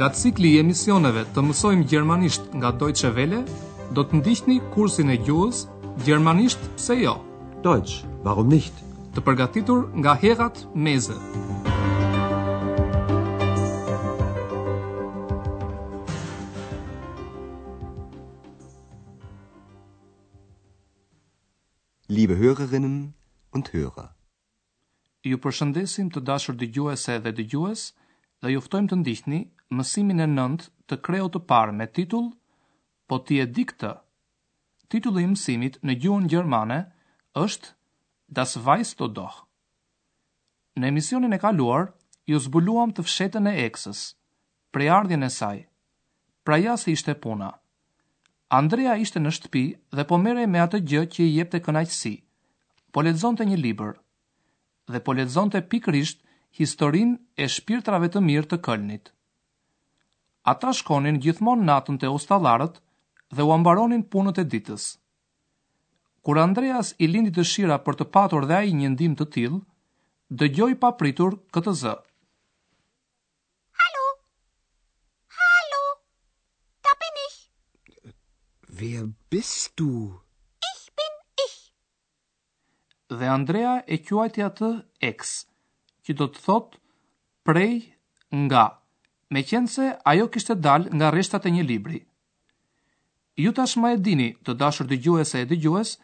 [0.00, 3.42] Nga cikli i emisioneve të mësojmë gjermanisht nga Deutsche Welle,
[3.92, 5.58] do të ndihni kursin e gjuhës
[6.06, 7.12] Gjermanisht pse jo?
[7.66, 8.72] Dojtës, warum nicht?
[9.12, 11.18] Të përgatitur nga Herat Meze.
[22.08, 22.96] Liebe Hörerinnen
[23.52, 24.08] und Hörer.
[25.28, 27.88] Ju përshëndesim të dashur dëgjuese dhe dëgjues
[28.40, 29.44] dhe juftojmë të ndihni
[29.78, 32.28] mësimin e nëndë të kreo të parë me titull,
[33.08, 33.92] po ti e di këtë.
[34.90, 36.80] Titulli i mësimit në gjuhën gjermane
[37.44, 37.76] është
[38.38, 39.36] Das weißt du doch.
[40.78, 41.88] Në emisionin e kaluar,
[42.30, 44.02] ju zbuluam të fshetën e eksës,
[44.72, 45.56] prej ardhjen e saj.
[46.46, 47.48] Pra ja si ishte puna.
[48.58, 49.64] Andrea ishte në shtëpi
[49.96, 52.14] dhe po mere me atë gjë që i jep të kënajqësi.
[52.92, 53.92] Po ledzon të një liber.
[54.92, 56.22] Dhe po ledzon të pikrisht
[56.60, 59.10] historin e shpirtrave të mirë të këllnit
[60.48, 62.78] ata shkonin gjithmonë natën të ustalarët
[63.36, 64.86] dhe u ambaronin punët e ditës.
[66.24, 69.58] Kur Andreas i lindi të shira për të patur dhe a i njëndim të til,
[70.38, 71.94] dhe gjoj papritur këtë zë.
[73.80, 74.04] Halo!
[75.40, 75.84] Halo!
[76.84, 77.38] Ta bin ich!
[78.80, 80.20] Wer bist du?
[80.70, 81.16] Ich bin
[81.46, 81.56] ich!
[83.08, 84.72] Dhe Andrea e quajti atë
[85.12, 85.32] eks,
[86.04, 86.76] që do të thot
[87.48, 87.72] prej
[88.30, 88.44] nga.
[88.44, 88.66] Nga
[89.34, 92.00] me qenë se ajo kishte dal nga reshtat e një libri.
[93.44, 95.94] Ju tash ma e dini të dashur dy gjuhese e dy gjuhes,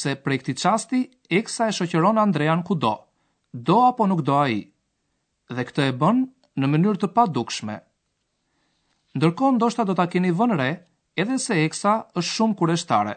[0.00, 1.00] se prej këti qasti
[1.38, 2.94] Iksa e shoqeron Andrean kudo,
[3.68, 4.60] do apo nuk do a i,
[5.54, 6.20] dhe këtë e bën
[6.62, 7.76] në mënyrë të padukshme.
[9.16, 10.70] Ndërkohë ndoshta do ta keni vënë re,
[11.18, 13.14] edhe se Eksa është shumë kureshtare.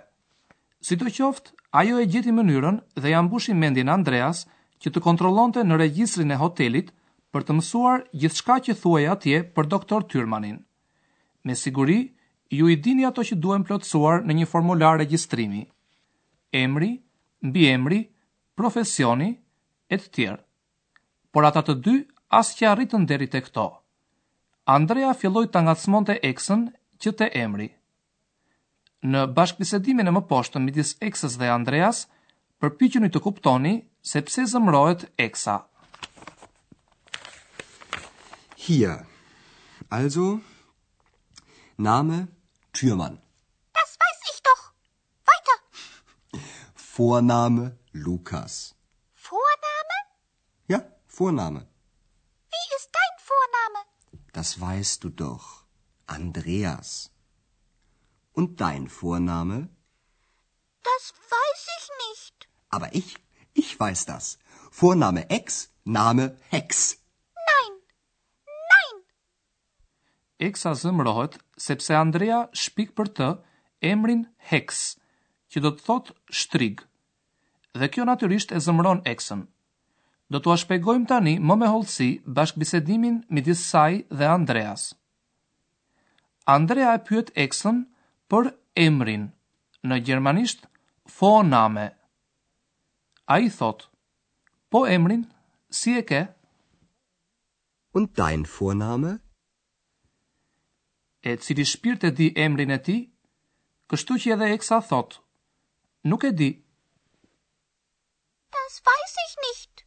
[0.87, 4.45] Sidoqoftë, ajo e gjeti mënyrën dhe ja mbushi mendin Andreas
[4.81, 6.89] që të kontrollonte në regjistrin e hotelit
[7.35, 10.55] për të mësuar gjithçka që thuaj atje për doktor Tyrmanin.
[11.47, 11.97] Me siguri,
[12.59, 15.61] ju i dini ato që duhen plotësuar në një formular regjistrimi.
[16.61, 16.89] Emri,
[17.49, 17.99] mbi emri,
[18.57, 19.27] profesioni,
[19.89, 20.39] e të tjerë.
[21.33, 21.95] Por ata të dy
[22.39, 23.67] asë që arritën deri të këto.
[24.77, 25.75] Andrea filloj të nga
[26.09, 26.65] të eksën
[27.03, 27.69] që të emri.
[29.11, 32.01] Në bashkëbisedimin e më poshtë midis eksës dhe Andreas,
[32.59, 33.75] përpyqeni të kuptoni
[34.13, 35.55] sepse zëmrohet eksa.
[38.69, 39.03] Hier.
[39.89, 40.41] Also,
[41.77, 42.27] Name
[42.71, 43.15] Türmann.
[43.73, 44.63] Das weiß ich doch.
[45.31, 45.57] Weiter.
[46.75, 47.63] Vorname
[47.93, 48.75] Lukas.
[49.31, 49.97] Vorname?
[50.73, 51.61] Ja, Vorname.
[52.55, 53.81] Wie ist dein Vorname?
[54.33, 55.65] Das weißt du doch.
[56.05, 57.09] Andreas.
[58.33, 59.67] Und dein Vorname?
[60.89, 62.47] Das weiß ich nicht.
[62.69, 63.17] Aber ich,
[63.55, 64.37] ich weiß das.
[64.69, 66.98] Vorname Ex, Name Hex.
[70.45, 73.25] Eksa zëmrohet, sepse Andrea shpik për të
[73.87, 74.83] emrin Heks,
[75.51, 76.11] që do të thot
[76.41, 76.83] shtrig,
[77.81, 79.41] dhe kjo naturisht e zëmron Eksën.
[80.35, 82.07] Do të ashpegojmë tani, më me holësi,
[82.37, 84.87] bashkë bisedimin midis saj dhe Andreas.
[86.55, 87.83] Andrea e pyet Eksën
[88.31, 88.49] për
[88.85, 89.27] emrin,
[89.89, 90.63] në gjermanisht
[91.17, 91.87] forname.
[93.35, 93.87] A i thot,
[94.71, 95.25] po emrin,
[95.81, 96.23] si e ke?
[97.97, 99.19] Und dein forname?
[101.21, 102.97] e cili shpirt e di emrin e ti,
[103.91, 105.17] kështu që edhe e kësa thot,
[106.09, 106.49] nuk e di.
[108.55, 109.83] Das weiß ich nicht.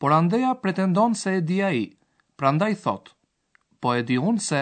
[0.00, 1.86] Por andeja pretendon se e di a i,
[2.36, 3.12] pra ndaj thot,
[3.80, 4.60] po e di unë se...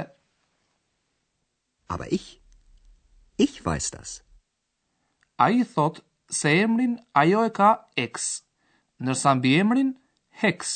[1.92, 2.26] Aba ich,
[3.38, 4.20] ich weiß das.
[5.44, 7.70] A i thot se emrin ajo e ka
[8.04, 8.28] eks,
[9.04, 9.90] nërsa mbi emrin
[10.42, 10.70] heks.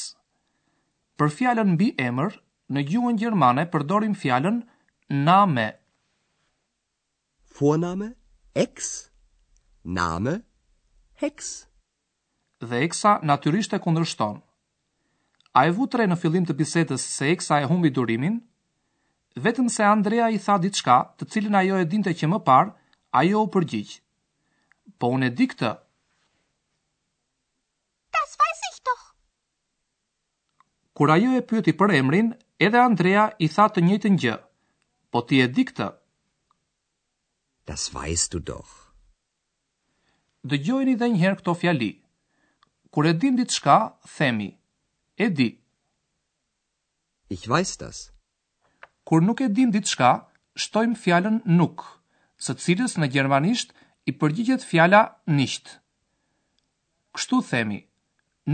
[1.18, 2.34] Për fjallën mbi emrë,
[2.76, 4.58] në gjuhën gjermane përdorim fjalën
[5.28, 5.66] name.
[7.60, 8.10] Vorname
[8.54, 8.90] ex
[9.84, 10.34] name
[11.22, 11.48] hex.
[12.62, 14.40] Dhe exa natyrisht e kundërshton.
[15.58, 18.40] A e vutre në fillim të bisedës se exa e humbi durimin?
[19.42, 22.72] Vetëm se Andrea i tha diçka, të cilën ajo e dinte që më parë,
[23.20, 23.92] ajo u përgjigj.
[24.98, 25.70] Po unë e di këtë.
[28.16, 29.04] Das weiß ich doch.
[30.98, 32.32] Kur ajo e pyeti për emrin,
[32.66, 34.32] Edhe Andrea i tha të njëjtën gjë.
[35.14, 35.86] Po ti e di këtë?
[37.70, 38.72] Das weißt du doch.
[40.48, 41.90] Dëgjojini edhe një herë këto fjali.
[42.94, 43.76] Kur e dim diçka,
[44.16, 44.48] themi:
[45.26, 45.48] E di.
[47.36, 48.02] Ich weiß das.
[49.06, 50.10] Kur nuk e dim diçka,
[50.64, 51.84] shtojmë fjalën nuk,
[52.44, 53.70] së cilës në gjermanisht
[54.10, 55.02] i përgjigjet fjala
[55.38, 55.76] nicht.
[57.14, 57.84] Kështu themi: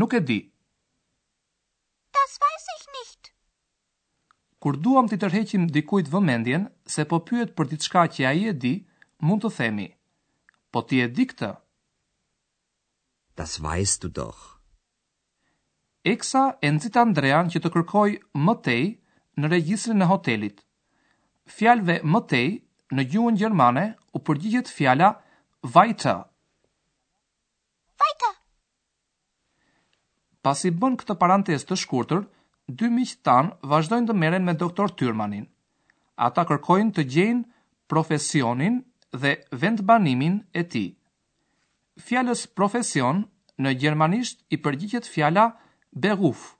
[0.00, 0.40] Nuk e di.
[4.64, 8.70] kur duam të tërheqim dikujt vëmendjen se po pyet për diçka që ai e di,
[9.28, 9.88] mund të themi:
[10.72, 11.50] Po ti e di këtë?
[13.40, 14.40] Das weißt du doch.
[16.12, 18.08] Eksa e nxit Andrean që të kërkoj
[18.46, 18.82] më tej
[19.40, 20.64] në regjistrin e hotelit.
[21.58, 22.46] Fjalëve më tej
[22.96, 23.84] në gjuhën gjermane
[24.16, 25.10] u përgjigjet fjala
[25.74, 26.14] Vajta.
[28.00, 28.30] Vajta.
[30.44, 32.24] Pasi bën këtë parantes të shkurtër,
[32.68, 35.44] dy miqë tanë vazhdojnë të meren me doktor Tyrmanin.
[36.28, 37.46] Ata kërkojnë të gjenë
[37.92, 38.78] profesionin
[39.12, 39.34] dhe
[39.64, 40.84] vendbanimin e ti.
[42.06, 43.24] Fjallës profesion
[43.62, 45.44] në gjermanisht i përgjigjet fjalla
[45.92, 46.54] beruf,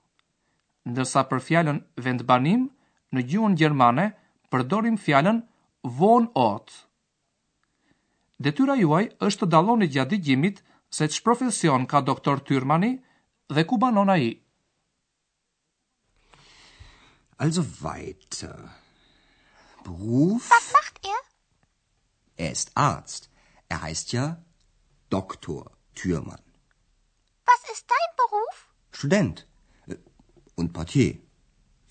[0.87, 2.67] ndërsa për fjallën vendbanim
[3.15, 4.09] në gjuhën gjermane
[4.53, 5.41] përdorim fjallën
[5.99, 6.69] von ot.
[8.43, 10.61] Detyra juaj është të daloni gjatë digjimit
[10.95, 12.93] se që profesion ka doktor Tyrmani
[13.55, 14.35] dhe ku banon i.
[17.45, 18.57] Also weiter.
[19.83, 20.49] Beruf.
[20.49, 21.19] Was macht er?
[22.45, 23.29] Er ist Arzt.
[23.69, 24.23] Er heißt ja
[25.11, 25.63] Doktor
[25.93, 26.41] Thürmann.
[27.49, 28.57] Was ist dein Beruf?
[28.99, 29.45] Student
[29.85, 29.95] äh,
[30.55, 31.19] und Portier.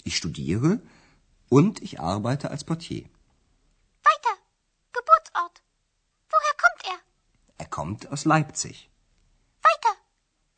[0.02, 0.80] Ich studiere
[1.48, 3.04] und ich arbeite als Portier.
[4.10, 4.34] Weiter.
[4.98, 5.62] Geburtsort.
[6.34, 6.98] Woher kommt er?
[7.58, 8.90] Er kommt aus Leipzig.
[9.68, 9.94] Weiter.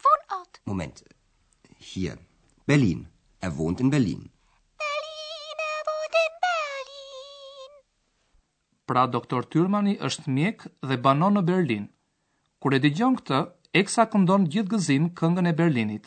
[0.06, 0.54] Wohnort.
[0.64, 1.04] Moment.
[1.76, 2.16] Hier.
[2.64, 3.06] Berlin.
[3.40, 4.32] Er wohnt in Berlin.
[8.90, 11.86] pra doktor Tyrmani është mjek dhe banon në Berlin.
[12.62, 13.40] Kur e digjon këtë,
[13.80, 16.06] eksa këndon gjithë gëzim këngën e Berlinit.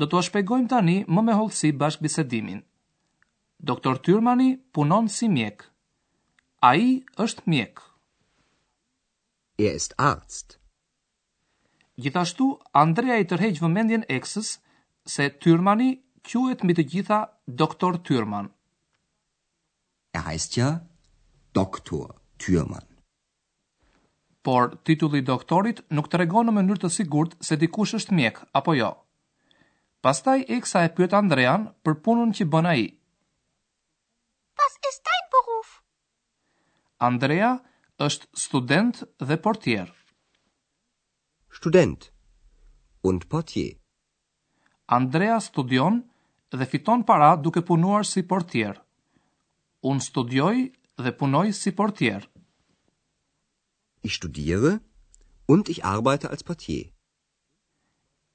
[0.00, 2.60] Do të ashpegojmë tani më me hollësi bashkë bisedimin.
[3.70, 5.66] Doktor Tyrmani punon si mjek.
[6.70, 6.88] A i
[7.24, 7.80] është mjek.
[9.58, 10.56] E ist arzt.
[11.96, 12.48] Gjithashtu,
[12.84, 14.50] Andrea i tërheqë vëmendjen eksës
[15.14, 15.90] se Tyrmani
[16.26, 17.20] kjuet mbi të gjitha
[17.62, 18.50] doktor Tyrman.
[20.16, 20.66] E hajstë që?
[20.68, 20.70] Ja?
[21.60, 22.06] doktor
[22.42, 22.86] Türmann.
[24.44, 28.74] Por titulli i doktorit nuk tregon në mënyrë të sigurt se dikush është mjek apo
[28.76, 28.90] jo.
[30.04, 32.84] Pastaj Eksa e pyet Andrean për punën që bën ai.
[34.60, 35.72] Was ist dein Beruf?
[37.10, 37.48] Andrea
[38.06, 39.88] është student dhe portier.
[41.58, 42.10] Student
[43.10, 43.74] und portier.
[45.00, 45.98] Andrea studion
[46.58, 48.74] dhe fiton para duke punuar si portier.
[49.90, 50.58] Un studioj
[51.04, 52.22] dhe punoj si portier.
[54.00, 54.80] Ich studiere
[55.46, 56.92] und ich arbeite als portier.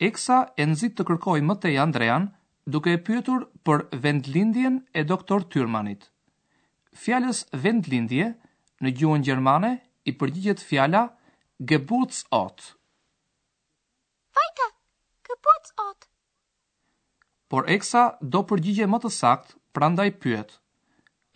[0.01, 2.27] Eksa e nëzit të kërkoj më teja Andrean
[2.65, 6.07] duke e pyetur për vendlindjen e doktor Tyrmanit.
[7.01, 8.29] Fjallës vendlindje
[8.81, 9.73] në gjuhën Gjermane
[10.09, 11.03] i përgjigjet fjalla
[11.69, 12.61] Geburtsort.
[14.37, 14.71] Weiter,
[15.27, 16.09] Geburtsort.
[17.51, 20.57] Por Eksa do përgjigje më të sakt, prandaj pyet.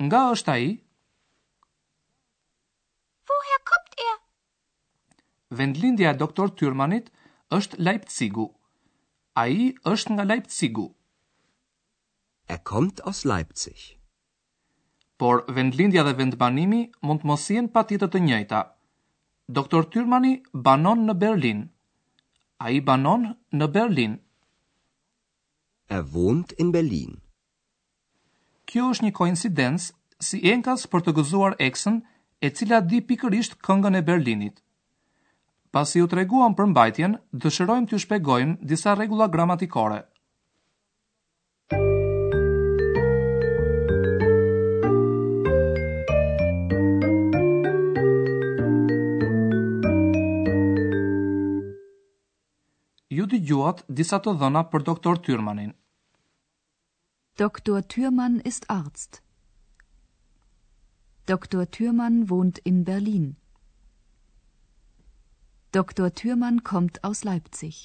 [0.02, 0.74] Nga është a i?
[5.52, 7.10] vendlindja e doktor Tyrmanit
[7.58, 8.46] është Leipzigu.
[9.36, 10.86] A i është nga Leipzigu.
[12.50, 13.98] Er kommt aus Leipzig.
[15.18, 18.62] Por vendlindja dhe vendbanimi mund të mos jenë patjetër të njëjta.
[19.58, 21.62] Doktor Tyrmani banon në Berlin.
[22.60, 23.26] Ai banon
[23.58, 24.18] në Berlin.
[25.90, 27.18] Er wohnt in Berlin.
[28.66, 32.00] Kjo është një koincidencë si enkas për të gëzuar eksën,
[32.46, 34.65] e cila di pikërisht këngën e Berlinit
[35.76, 39.98] pasi u treguam për mbajtjen, dëshirojmë t'ju shpjegojmë disa rregulla gramatikore.
[53.18, 55.76] Ju të gjuat disa të dhëna për doktor Tyrmanin.
[57.44, 59.20] Doktor Tyrman ist Arzt.
[61.34, 62.64] Doktor Tyrman wohnt in Berlin.
[62.64, 63.34] Doktor Tyrman wohnt in Berlin.
[65.80, 67.76] Doktor Thürmann kommt aus Leipzig.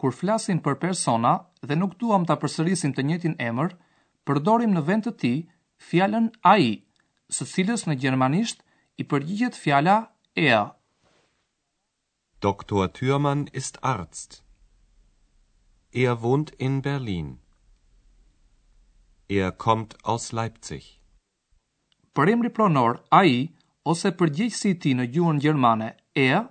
[0.00, 1.30] Kur flasin për persona
[1.68, 3.72] dhe nuk duam ta përsërisim të njëjtin emër,
[4.28, 5.38] përdorim në vend të tij
[5.88, 6.66] fjalën ai,
[7.36, 8.60] së cilës në gjermanisht
[9.02, 9.94] i përgjigjet fjala
[10.44, 10.66] er.
[12.46, 14.42] Doktor Thürmann ist Arzt.
[16.04, 17.32] Er wohnt in Berlin.
[19.40, 20.92] Er kommt aus Leipzig.
[22.14, 23.32] Për emri pronor ai
[23.92, 26.42] ose përgjegjësi i tij në gjuhën gjermane er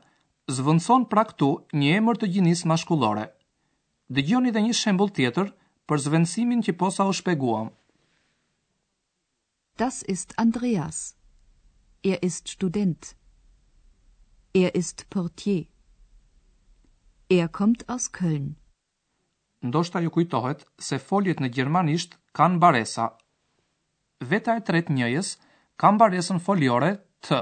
[0.52, 3.26] zvëndson pra këtu një emër të gjinis mashkullore.
[4.14, 5.48] Dhe gjoni dhe një shembul tjetër
[5.90, 7.72] për zvëndsimin që posa u shpeguam.
[9.78, 11.02] Das ist Andreas.
[12.06, 13.14] Er ist student.
[14.56, 15.66] Er ist portier.
[17.34, 18.52] Er kommt aus Köln.
[19.66, 23.10] Ndoshta ju kujtohet se foljet në gjermanisht kanë baresa.
[24.22, 25.34] Veta e tret njëjës
[25.82, 26.92] kanë baresën foljore
[27.26, 27.42] të.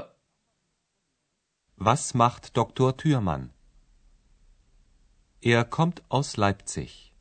[1.78, 3.50] Was macht Doktor Thürmann?
[5.40, 7.12] Er kommt aus Leipzig.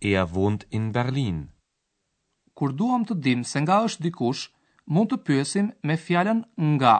[0.00, 1.50] Er wohnt in Berlin.
[2.56, 4.46] Kur duam të dim se nga është dikush,
[4.88, 6.40] mund të pyesim me fjalën
[6.78, 6.94] nga,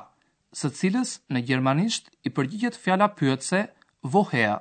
[0.53, 3.63] së cilës në gjermanisht i përgjigjet fjala pyetëse
[4.13, 4.61] woher.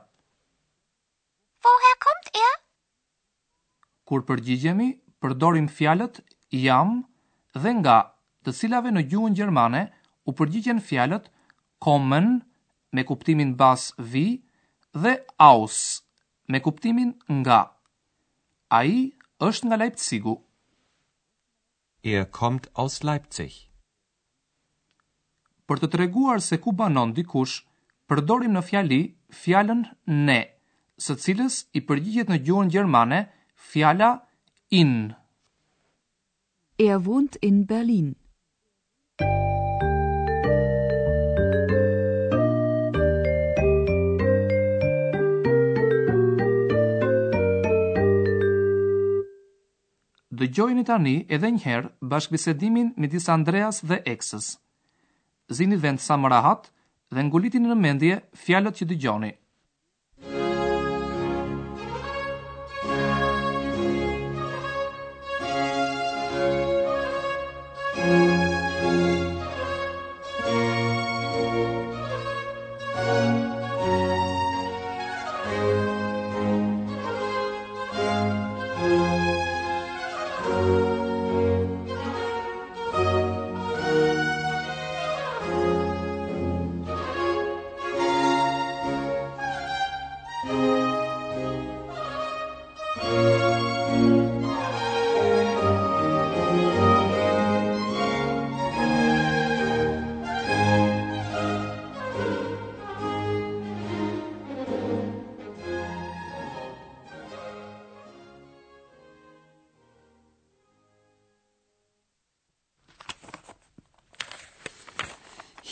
[1.67, 2.53] Woher kommt er?
[4.07, 4.89] Kur përgjigjemi,
[5.19, 6.21] përdorim fjalët
[6.63, 7.01] jam
[7.59, 7.99] dhe nga,
[8.47, 9.83] të cilave në gjuhën gjermane
[10.27, 11.27] u përgjigjen fjalët
[11.85, 12.25] kommen
[12.93, 14.25] me kuptimin bas vi
[15.03, 15.13] dhe
[15.49, 15.77] aus
[16.51, 17.09] me kuptimin
[17.41, 17.59] nga
[18.79, 18.93] ai
[19.47, 20.35] është nga leipzigu
[22.13, 23.55] er kommt aus leipzig
[25.71, 27.55] për të treguar se ku banon dikush
[28.11, 29.01] përdorim në fjali
[29.41, 29.81] fjalën
[30.29, 30.39] ne
[31.03, 33.19] së cilës i përgjigjet në gjuhën gjermane
[33.71, 34.11] fjala
[34.83, 34.93] in
[36.89, 38.09] er wohnt in berlin
[50.39, 54.47] dëgjojni tani edhe njëherë bashkëbisedimin me disë Andreas dhe Eksës.
[55.55, 56.71] Zini vend sa më rahat
[57.13, 59.31] dhe ngulitin në mendje fjalët që dëgjoni.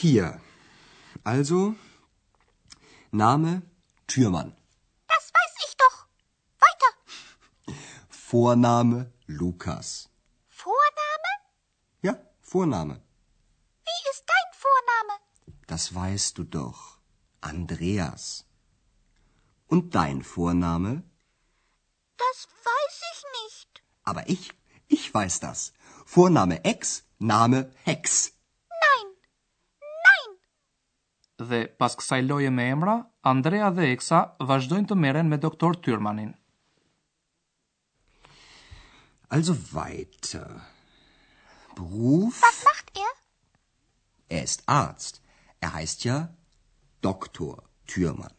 [0.03, 0.39] hier.
[1.23, 1.59] Also
[3.11, 3.51] Name
[4.07, 4.51] Türmann.
[5.13, 5.97] Das weiß ich doch.
[6.65, 6.91] Weiter.
[8.09, 8.97] Vorname
[9.41, 9.89] Lukas.
[10.65, 11.29] Vorname?
[12.07, 12.13] Ja,
[12.53, 12.95] Vorname.
[13.89, 15.15] Wie ist dein Vorname?
[15.73, 16.81] Das weißt du doch.
[17.53, 18.25] Andreas.
[19.67, 20.91] Und dein Vorname?
[22.23, 22.39] Das
[22.69, 23.69] weiß ich nicht.
[24.09, 24.43] Aber ich,
[24.97, 25.71] ich weiß das.
[26.17, 28.23] Vorname Ex, Name Hex.
[31.45, 36.33] dhe pas kësaj loje me emra, Andrea dhe Eksa vazhdojnë të meren me doktor Tyrmanin.
[39.29, 40.47] Also weiter.
[40.55, 42.39] Äh, Beruf?
[42.41, 43.11] Was macht er?
[44.29, 45.21] Er ist Arzt.
[45.59, 46.29] Er heißt ja
[47.01, 48.33] Doktor Tyrman.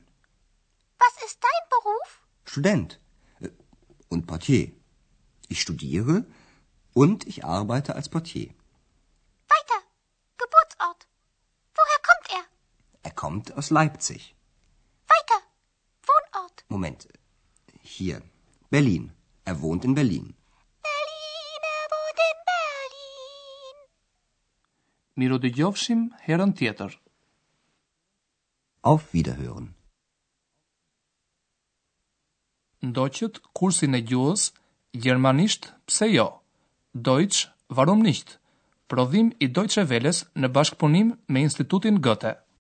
[0.98, 2.26] Was ist dein Beruf?
[2.44, 3.00] Student
[3.40, 3.50] äh,
[4.08, 4.72] und Portier.
[5.48, 6.24] Ich studiere
[6.94, 8.50] und ich arbeite als Portier.
[13.22, 14.20] kommt aus Leipzig.
[15.14, 15.38] Weiter.
[16.10, 16.56] Wohnort.
[16.74, 17.00] Moment.
[17.96, 18.16] Hier.
[18.76, 19.04] Berlin.
[19.50, 20.26] Er wohnt in Berlin.
[20.88, 23.76] Berlin, er wohnt in Berlin.
[25.20, 26.94] Miro dëgjofshim herën tjetër.
[28.90, 29.66] Auf Wiederhören.
[32.88, 34.52] Ndoqët kursin e gjuhës
[35.04, 36.26] Gjermanisht pse jo,
[37.08, 37.48] Deutsch
[37.78, 38.38] warum nicht,
[38.88, 42.36] prodhim i Deutsche Welles në bashkëpunim me Institutin Goethe.